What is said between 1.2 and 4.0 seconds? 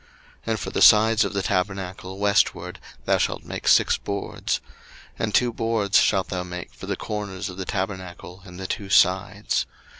of the tabernacle westward thou shalt make six